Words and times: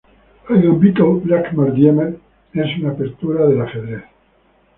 El 0.49 0.63
gambito 0.63 1.05
Blackmar-Diemer 1.21 2.17
es 2.55 2.77
una 2.79 2.89
apertura 2.89 3.45
del 3.45 3.61
Ajedrez. 3.61 4.03